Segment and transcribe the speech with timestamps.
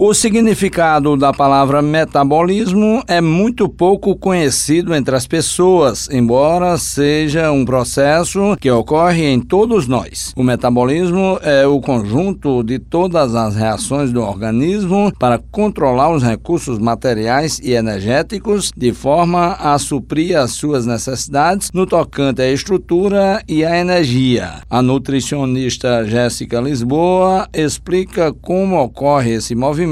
[0.00, 7.64] O significado da palavra metabolismo é muito pouco conhecido entre as pessoas, embora seja um
[7.64, 10.32] processo que ocorre em todos nós.
[10.36, 16.78] O metabolismo é o conjunto de todas as reações do organismo para controlar os recursos
[16.78, 23.64] materiais e energéticos de forma a suprir as suas necessidades no tocante à estrutura e
[23.64, 24.60] à energia.
[24.70, 29.87] A nutricionista Jéssica Lisboa explica como ocorre esse movimento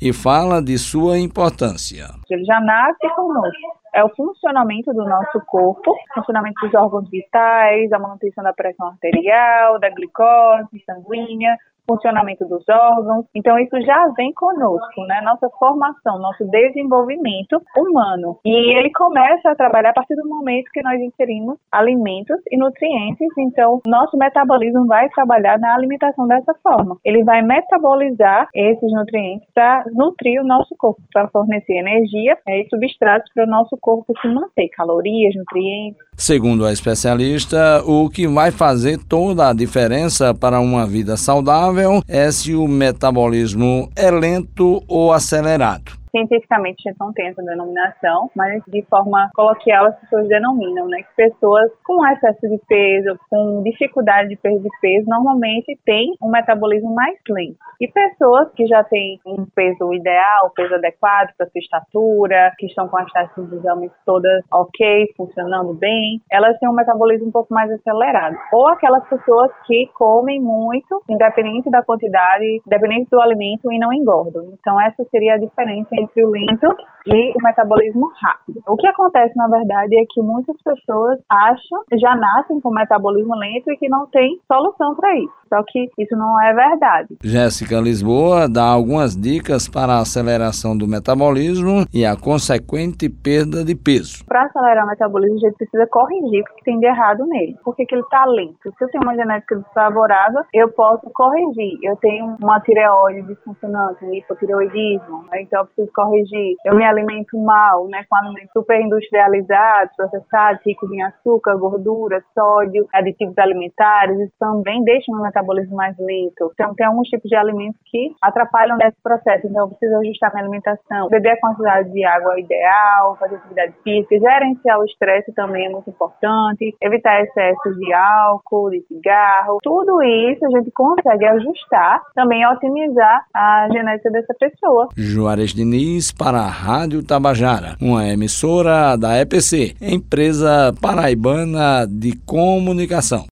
[0.00, 2.08] e fala de sua importância.
[2.30, 7.98] Ele já nasce conosco é o funcionamento do nosso corpo, funcionamento dos órgãos vitais, a
[7.98, 11.56] manutenção da pressão arterial, da glicose sanguínea,
[11.88, 13.24] funcionamento dos órgãos.
[13.34, 15.22] Então, isso já vem conosco, né?
[15.24, 18.38] Nossa formação, nosso desenvolvimento humano.
[18.44, 23.28] E ele começa a trabalhar a partir do momento que nós inserimos alimentos e nutrientes.
[23.38, 26.98] Então, nosso metabolismo vai trabalhar na alimentação dessa forma.
[27.04, 33.32] Ele vai metabolizar esses nutrientes para nutrir o nosso corpo, para fornecer energia e substratos
[33.32, 35.98] para o nosso corpo se manter, calorias, nutrientes.
[36.16, 42.30] Segundo a especialista, o que vai fazer toda a diferença para uma vida saudável é
[42.30, 45.97] se o metabolismo é lento ou acelerado.
[46.10, 51.02] Cientificamente a gente não tem essa denominação, mas de forma coloquial as pessoas denominam, né?
[51.02, 56.94] Que pessoas com excesso de peso, com dificuldade de perder peso, normalmente têm um metabolismo
[56.94, 57.56] mais lento.
[57.80, 62.88] E pessoas que já têm um peso ideal, peso adequado para sua estatura, que estão
[62.88, 67.52] com as taxas de exames todas ok, funcionando bem, elas têm um metabolismo um pouco
[67.52, 68.36] mais acelerado.
[68.52, 74.52] Ou aquelas pessoas que comem muito, independente da quantidade, independente do alimento e não engordam.
[74.58, 76.66] Então essa seria a diferença entre o lento
[77.06, 78.60] e o metabolismo rápido.
[78.66, 83.70] O que acontece, na verdade, é que muitas pessoas acham, já nascem com metabolismo lento
[83.70, 85.32] e que não tem solução para isso.
[85.48, 87.16] Só que isso não é verdade.
[87.22, 93.74] Jéssica Lisboa dá algumas dicas para a aceleração do metabolismo e a consequente perda de
[93.74, 94.24] peso.
[94.26, 97.56] Para acelerar o metabolismo, a gente precisa corrigir o que tem de errado nele.
[97.64, 98.58] Por que, ele está lento?
[98.62, 101.78] Se eu tenho uma genética desfavorável, eu posso corrigir.
[101.82, 105.42] Eu tenho uma tireoide disfuncionante, um hipotireoidismo, né?
[105.42, 106.56] então eu preciso corrigir.
[106.64, 112.86] Eu me alimento mal, né, com alimentos super industrializados, processados, ricos em açúcar, gordura, sódio,
[112.92, 116.50] aditivos alimentares, isso também deixa meu metabolismo mais lento.
[116.52, 120.44] Então, tem alguns tipos de alimentos que atrapalham nesse processo, então eu preciso ajustar minha
[120.44, 125.70] alimentação, beber a quantidade de água ideal, fazer atividade física, gerenciar o estresse também é
[125.70, 132.46] muito importante, evitar excessos de álcool, de cigarro, tudo isso a gente consegue ajustar, também
[132.46, 134.88] otimizar a genética dessa pessoa.
[134.96, 143.26] Juarez Diniz para a Rádio Tabajara, uma emissora da EPC, empresa paraibana de comunicação.